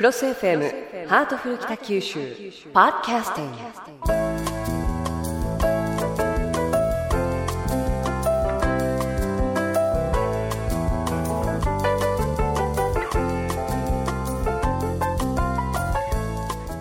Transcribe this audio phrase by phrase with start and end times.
[0.00, 2.20] CROSS FM ハートフル北九州
[2.72, 3.58] ポッドキャスティング。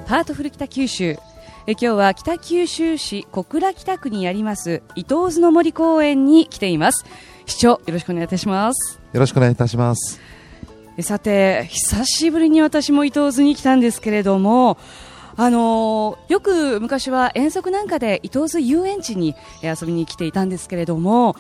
[0.08, 1.18] ハートフル北九州。
[1.68, 7.04] え今日は北九州市小倉北区にあります到津の森公園に来ています。
[7.46, 8.98] 市長よろしくお願いいたします。
[9.12, 10.39] よろしくお願いいたします。
[11.02, 14.78] さて久しぶりに私も伊東津に来たんですけれども
[15.38, 21.36] あのーよく昔は遠足なんかで伊東津遊園地に遊びに来ていたんですけれども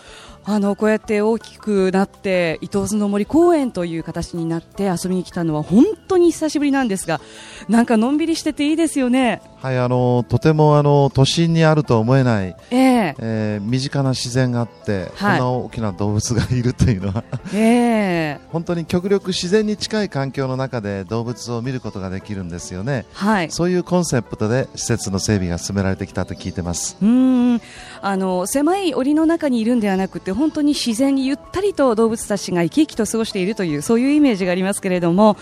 [0.51, 7.21] あのこうやって大きくなって伊東津の森公園という形になって遊びに来たのは本当に久しぶりなんですが
[7.67, 9.43] なんかのんびりしてていいですよね。
[9.61, 23.05] はい、あのとてもあの都心にあると思えない、えええー身近な自然があって、はいこんな大きな動物がいるというのはええ本当に極力自然に近い環境の中で動物を見ることができるんですよね。
[23.13, 23.51] はい。
[23.51, 26.97] そういうコンセプトで施設の整備が進められてきたと聞いてます。
[27.01, 27.61] うーん
[28.01, 35.37] あの狭い檻の中にいるんではなくて本当に自然にゆったりと動物たちが生き生きと過ごしているというそういうイメージがありますけれども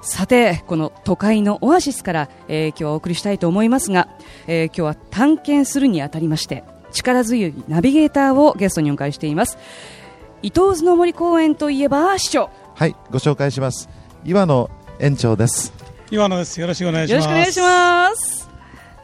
[0.00, 4.08] さてこの都会のオアシスから、えー今日はお送りしたいと思いますが、
[4.48, 9.58] えー今日は探検するにあたりまして力強いナビゲーターをゲストにお迎えしています
[10.42, 13.88] 伊東津の森公園といえば市長はい、ご紹介します。
[14.24, 15.72] 岩野園長です。
[16.10, 16.60] 岩野です。
[16.60, 17.28] よろしくお願いします。
[17.28, 18.41] よろしくお願いします。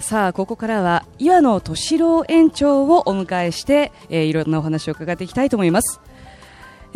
[0.08, 6.00] さあここからは岩野敏郎園長をお迎えして、えーいろんなお話を伺っていきたいと思います。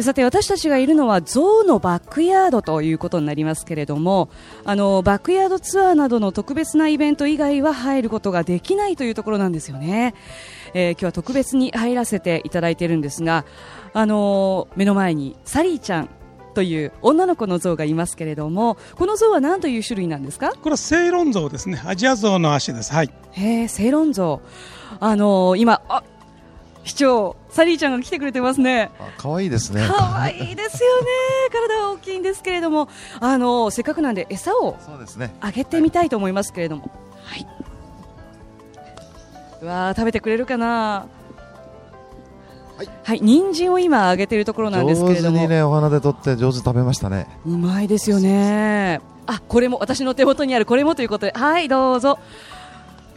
[0.01, 4.31] さて私たちがいるのは象のバックヤードということになりますけれども
[4.65, 10.15] あのバックヤードツアーなどの特別なイベント以外は入ることができないというところなんですよね、
[10.73, 13.45] えー今日は特別に入らせていただいているんですが
[13.93, 16.09] あの目の前にサリーちゃん
[16.53, 20.53] という女の子の象がいますけれどもこの象は何という種類なんですか？
[20.53, 21.83] これはセイロンゾウですね。
[21.85, 22.93] アジアゾウの足です。
[22.93, 23.11] はい。
[23.33, 24.97] へえ、セイロンゾウ。
[25.01, 26.03] あのー今、あ、
[26.85, 28.91] 市長、サリーちゃんが来てくれてますね。
[28.99, 29.87] あ可愛いですね。
[29.89, 31.07] 可愛いですよね。
[31.51, 32.89] 体は大きいんですけれども、
[33.21, 35.35] あのーせっかくなんで餌をそうですね。
[35.41, 36.91] あげてみたいと思いますけれども。
[37.25, 37.47] はい。
[39.63, 41.07] うわー食べてくれるかな？
[42.87, 45.37] はい、はい、人参を今あげているところなんですけ上れども。
[45.39, 47.27] 手にね、お花で取って上手に食べましたね。
[47.47, 49.01] うまいですよね。
[49.27, 52.19] あ、これも私の手元にあるこれもということで、はい、どうぞ。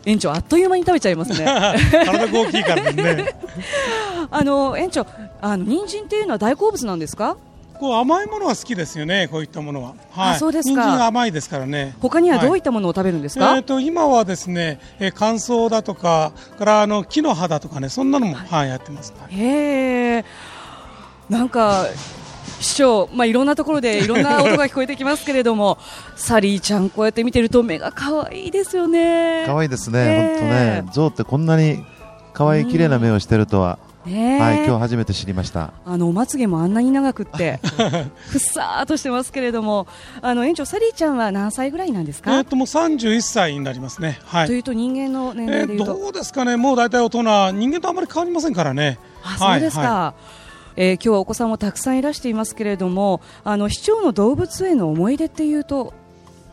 [0.05, 1.45] 園長あっという間に食べちゃいますね。
[2.05, 3.35] 体が大きいからね。
[4.29, 5.05] あの園長、
[5.41, 7.37] あの人参っていうのは大好物なんですか？
[7.79, 9.27] こう甘いものは好きですよね。
[9.29, 9.93] こういったものは。
[10.11, 10.35] はい。
[10.35, 11.95] あそうですか人参が甘いですからね。
[12.01, 13.55] 他にはどういはったものを食べるんですか？
[13.55, 19.13] えー、と今はですね、えー乾燥だとか、からあの木の葉だとかね、そんなのも、はい、やってます。
[19.19, 20.25] はいへえ、
[21.29, 21.85] なんか
[22.59, 25.77] 市長、まあいろんなところでいろんな音が聞こえてきますけれども、
[26.15, 29.43] サリーちゃんこうやって見てると目が可愛いですよね。
[29.45, 29.99] 可愛いですね。
[29.99, 31.83] え本当えね、象ってこんなに
[32.33, 33.77] 可愛い綺麗な目をしてるとは、
[34.13, 35.73] はい、今日初めて知りました。
[35.85, 37.59] あのおまつげもあんなに長くって
[38.29, 39.87] ふっさーっとしてますけれども、
[40.21, 42.35] あの園長サリーちゃんは何歳ぐらいなんですか？
[42.37, 44.19] えー、ともう31歳になりますね。
[44.25, 44.53] はいと。
[44.53, 47.21] いうと人間の年えー齢でいうと、どうですかね、もう大体大人、
[47.51, 48.99] 人間とあまり変わりませんからね。
[49.23, 50.13] あそうですか、は
[50.75, 55.93] えー今日はお子さんもたくさんいらしていますけれどもあの市長の動物園の思い出っていうと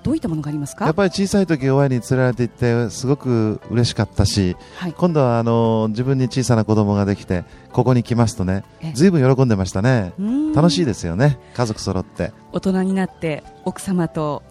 [0.03, 0.85] どういったものがありますか？
[0.87, 2.55] やっぱり小さい時親に連れられて行っ
[2.87, 10.13] てすごく嬉しかったしはい、今度はあの自分に小さな子供ができてここに来ますとねえずいぶん喜んでましたね。
[10.55, 12.33] 楽しいでですよね家族揃って。
[12.53, 14.43] 大人になって奥様と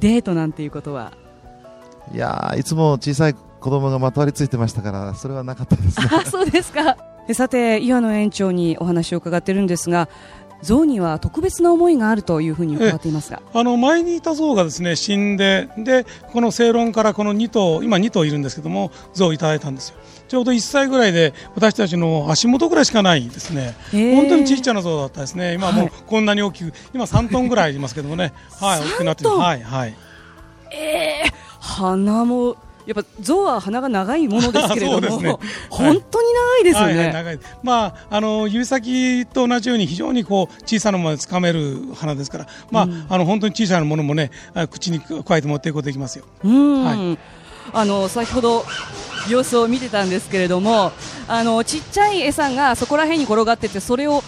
[0.00, 1.12] デートなんていうことは？
[2.12, 6.08] いやーいつも小さい子供がまとわりついてましたからそれはなかったですね。
[6.12, 6.96] あそうですか。
[7.28, 10.08] え さて岩野園長にお話を伺ってるんですが
[10.62, 13.42] 象には特別な思いがあるというふうに伺っていますが。
[13.52, 19.96] あの前にいた象がですね死んででこの正論からこの2頭今2頭いるんですけども象をいただいたんですよ。
[20.28, 23.74] ちょうど1歳ぐらいで私たちの足元ぐらいしかないですね。
[23.92, 25.54] 本当にちっちゃな象だったですね。
[25.54, 25.88] 今はもはい。
[25.88, 28.32] うこんなに大きく今3トンぐらいありますけどもね。
[28.60, 29.30] はい大きくなってる。
[29.30, 29.94] 3トンはいはい。
[30.72, 35.36] えー、鼻もやっぱ象は鼻が長いものですけれども、 ね。
[35.70, 37.38] 本当に長いですよね、はいはい、長い。
[37.62, 46.24] まあ、あの指先と同じように非常にこう小さなものでつかめる花ですから、まああの本当に小さなものもねあ口にくわえて持っていくことできますよ。
[46.44, 47.16] うん、は
[47.72, 48.64] あの先ほど
[49.28, 50.92] 様子を見てたんですけれども
[51.26, 54.22] あのちっちゃい餌がそこら辺に転がっててそれを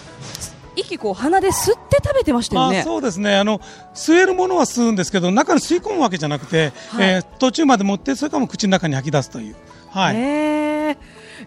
[0.79, 2.83] 息こう鼻で吸って食べてましたよあね。
[2.83, 3.37] そうですね。
[3.37, 3.61] あの
[3.95, 7.09] 吸えるものは吸うんですけど中に吸い込むわけじゃなくて、はい。
[7.09, 9.57] えー途中まで持ってそれからも口の中に吐き出すという、
[9.91, 10.17] はい。
[10.17, 10.97] へー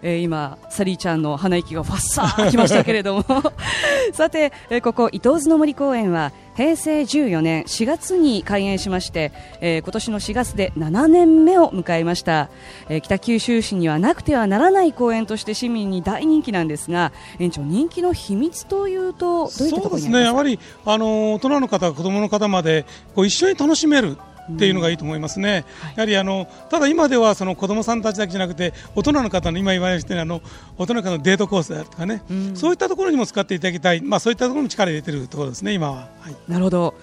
[0.02, 3.26] えー今サリーちゃんの鼻息がファッサーきましたけれども。
[4.14, 12.50] さて、えーここ伊東津の森公園は平成14年4月に開園しまして、えー今年の4月で7年目を迎えました、
[12.90, 22.86] えー北九州市にはなくてはならない公園として市民に大人気なんですが園長人気の秘密というとそうですね、やはりあの大人の方、子供の方まで
[23.16, 24.18] こう一緒に楽しめる。
[24.52, 25.66] っていうのがいいと思いますね、
[25.96, 30.42] やはりあのただ今ではその子供さんたちだけじゃなくて大人の方の今言われてるあの
[30.78, 32.24] 大人のデートコースであるとかね、
[32.56, 36.10] そういったところにも使っていただきたい、まあ、そういったところに力を入れてるところですね、今は。
[36.20, 36.36] はい。
[36.48, 36.96] なるほど、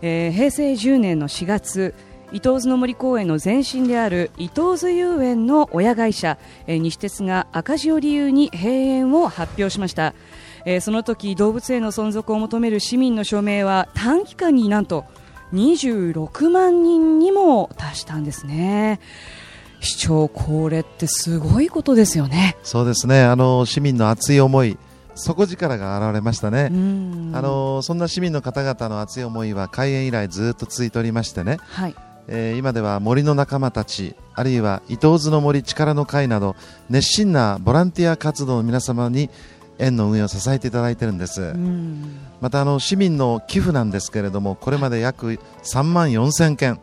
[0.00, 1.94] えー平成10年の4月
[2.32, 10.14] 伊東津の森公園の前身である伊東津遊園の親会社、えー西鉄が赤字を理由に閉園を発表しました、
[10.64, 15.04] えーその時動物園の存続を求める市民の署名は短期間になんと
[15.52, 19.00] 26万人にも達したんですね。
[19.80, 22.56] 市長これってすごいことですよね。
[22.62, 23.22] そうですね。
[23.22, 24.78] あの市民の熱い思い
[25.14, 27.32] 底力が現れましたね、うん。
[27.34, 31.94] あのそんな市民の方々の熱い思いは開園以来ずっと続いておりましてね、はい。
[32.28, 36.54] えー今では森の仲間たちあるいは伊東津の森力の会など
[36.88, 39.28] 熱心なボランティア活動の皆様に
[39.78, 42.18] 園の運営を支えていただいているんです、うん。
[42.40, 46.80] またあの市民の寄付なんですけれどもこれまで約3万4000件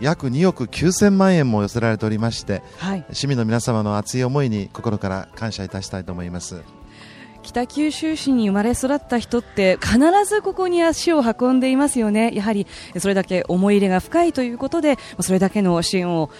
[0.00, 3.04] 約2億9000万円も寄せられておりましてはい。
[3.12, 6.62] 市民の皆様の熱い思いに心から感謝いたしたいと思います。
[7.42, 12.66] 北九州市に生まれ育った人って必ずここに足を運んでいますよね、やはり
[12.98, 16.30] それだけ思い入れが深いということで、それだけの支援を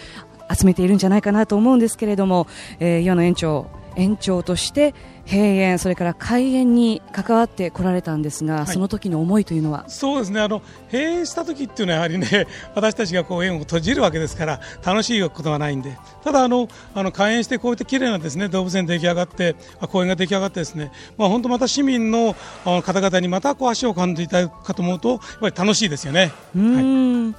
[0.55, 2.46] 集めているんじゃないかなと思うんですけれども、
[2.79, 4.94] えー岩野園長、園長として
[5.30, 8.66] 閉園、それから開園に関わってこられたんですが、い。
[8.66, 10.40] その時の思いというのは、そうですね。
[10.40, 15.98] あの閉園した時っていうのはやはりね私たちがこう園を閉じるわけですから楽しいことはないんで。
[16.25, 22.34] ただあのあの開園してこういった綺麗なですね動物園出来上がってあ公園が出来上がってですねまあ本当また市民の
[22.64, 26.32] 方々にまたこう足を運んでいただくかと思うとやっぱり楽しいですよね。
[26.56, 27.34] うーん。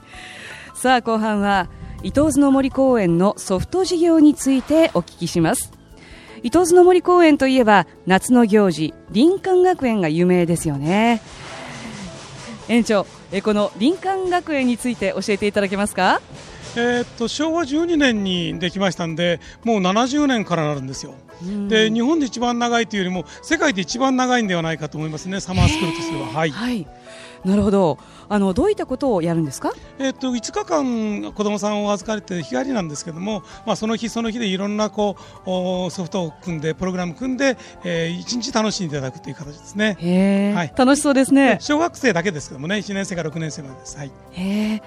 [0.75, 1.67] さあ後半は
[2.03, 5.78] 伊東津の森公園のソフト事業についてお聞きします
[6.43, 11.21] 伊東津の森公園といえば夏の行事林間学園が有名ですよね。
[12.67, 16.21] 園長えこの林間学園について教えていただけますか？
[16.75, 21.13] えーっと昭和12年にできましたんでもう70年からなるんですよ。
[21.69, 26.27] で日本で一番長いというよりも世界で一番長いんではないかと思いますねサマースクールとしては。
[26.27, 26.49] はい。
[26.51, 26.85] はい。
[27.45, 27.97] なるほど。
[28.27, 29.71] あのどういったことをやるんですか？
[29.99, 35.15] えっと5日間子どもさんを預かれて日帰りなんですけども、まあ、その日その日でいろんなこ
[35.45, 40.53] うおソフトを組んでプログラム組んで、えー、1日楽しんでいただくという形ですね。
[40.53, 40.73] はい。
[40.75, 41.57] 楽しそうですね。
[41.61, 43.97] 小学生だけですけどもね1年生から6年生までです。
[43.97, 44.11] はい。
[44.33, 44.81] へえ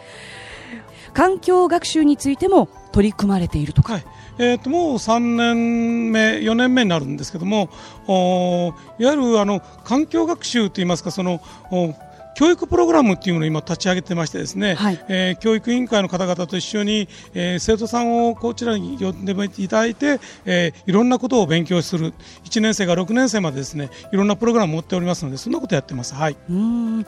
[1.12, 3.94] 環境学習についても取り組まれているとか。
[3.94, 4.04] はい。
[4.38, 7.68] えー、ともう3年目、4年目になるんですけども、
[8.06, 11.40] おいわゆるあの環境学習といいますか、その
[11.70, 11.94] お
[12.34, 15.04] 教育プログラムっていうのを今立ち上げてましてですね、はい。
[15.08, 22.14] えー教育委員会の方々と一緒に、えー生徒さんをこちらに呼んでいただいて、えーいろんなことを勉強する。
[22.44, 26.14] 1年生から6年生までですねいろんなプログラムを持っておりますのでそんなことやってます。
[26.14, 27.00] はい、うーん。
[27.00, 27.06] えー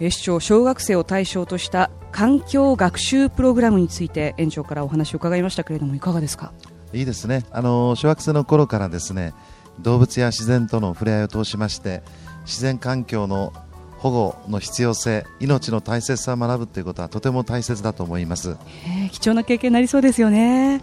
[0.00, 6.52] 市長小学生を対象とした環境学習プログラムについて園長からお話を伺いましたけれどもいかがですか？
[6.92, 7.44] いいですね。
[7.50, 9.34] あの小学生の頃からですね
[9.80, 12.02] 動物や自然との触れ合いを通しまして
[12.44, 13.52] 自然環境の
[13.98, 18.56] 保護の必要性命の大切さを学ぶということはとても大切だと思います。
[18.86, 20.80] えー貴重な経験になりそうですよね。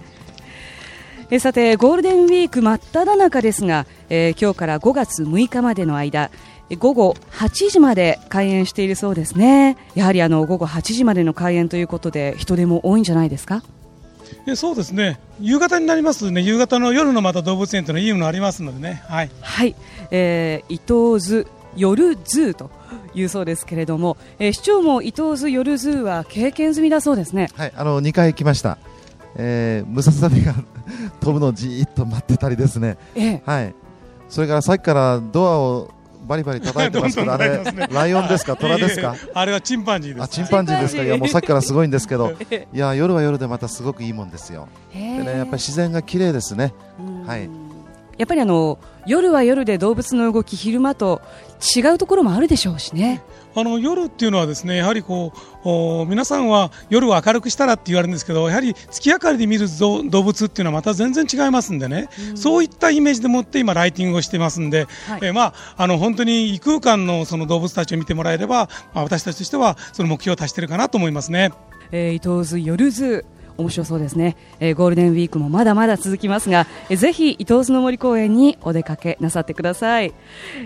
[1.30, 6.32] えーさてゴールデンウィーク真っ只中ですが、えー今日から5月6日までの間えー
[6.76, 9.78] 午後8時まで開園しているそうですね。
[9.96, 13.64] やはりあの午後8時までの開園ということで人出も多いんじゃないですか？
[14.48, 15.20] えそうですね。
[15.40, 16.42] 夕方になりますとね。
[16.42, 19.04] 夕方の夜のまた動物園というのはいいものありますのでね。
[19.08, 19.30] はい。
[19.42, 19.76] はい、
[20.10, 22.70] えー、到津夜ズーと
[23.14, 27.50] いうそうですけれども、えー市長も到津夜ズーは経験済みだそうですね。
[27.56, 28.78] はいあの2回行きました、
[29.36, 30.54] えームササビが
[31.20, 32.98] 飛ぶのをじーっと待ってたりですね。
[33.16, 33.42] ええ。
[33.46, 33.76] はい。
[34.30, 35.92] それからさっきからドアを
[36.32, 37.62] バリバリ叩いてますけ どあれ
[37.92, 38.56] ライオンですか？
[38.56, 39.16] 虎ですか？
[39.34, 40.24] あれはチンパンジーです。
[40.24, 41.04] あチンパンジーですか？
[41.04, 42.34] いやもうさっきからすごいんですけど。
[42.50, 44.70] えいや夜は夜でまたすごくいいもんですよ。
[44.96, 46.74] えでねやっぱり自然が綺麗ですね。
[47.00, 47.28] うん。
[47.28, 47.50] はい
[48.22, 51.24] やっぱりあの夜は夜で動物の動き昼間と
[51.76, 53.24] 違うところもあるでしょうしね。
[53.56, 55.34] あの夜っていうのはですねやはりこ
[55.66, 65.20] うお皆さんは夜を明るくしたらって言われるんですけどやはり月明かりで見るぞ動物っていうのはまた全然違いますんでね、そういったイメージでもって今ライティングをしてますんで、はい。
[65.24, 71.52] えーまああの本当に異空間のその動物たちを見てもらえれば、まあ、私たちとしてはその目標を達してるかなと思いますね。
[71.92, 80.14] えー、到津夜ズー面白そうですね、えー、ゴールデンウィークもまだまだ続きますが、えー、ぜひ到津の森公園にお出かけなさってください、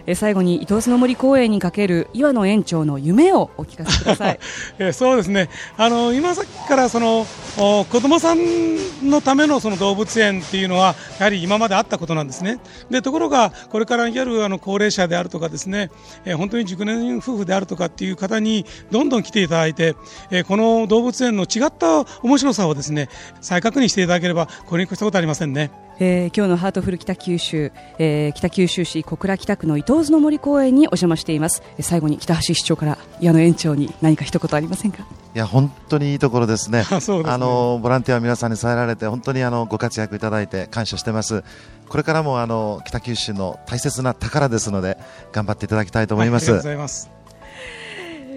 [0.05, 4.39] えー、最後に到津の森公園にかける岩野園長の夢をお聞かせください、
[4.79, 5.49] えー、そうですね。
[5.77, 7.25] あの今さっきからその
[7.57, 12.59] 子供さんのためのその動物園っていうのはやはり今まであったことなんですね。
[12.89, 15.89] でところがこれからやるあの高齢者であるとかですね、
[16.25, 19.95] えー、本当に熟年夫婦であるとかっていう方にどんどん来ていただいて、
[20.31, 23.09] えー、この動物園の違った面白さをですね
[23.41, 25.71] 再確認していただければこれに越したことありませんね。
[25.97, 35.07] えー、今日のハートフル北九州、えー、北九州市小倉北区の伊東津の森公園にお邪魔しています、えー、最後に北橋市長から矢野園長に何か一言ありませんか？
[35.33, 36.83] いや本当にいいところですね。
[36.91, 37.23] あね。
[37.25, 41.43] あのボランティア皆さんに支えられて本当にあのご活躍いただいて感謝してます。
[41.87, 44.97] これからもあの北九州の大切な宝ですので
[45.31, 47.09] 頑張っていただきたいと思います、はい、ありがとうございます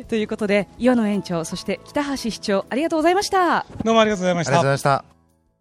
[0.09, 3.67] ということで岩野園長そして北橋市長ありがとうございました。
[3.85, 4.53] どうもありがとうございました。
[4.53, 5.18] ありがとうございました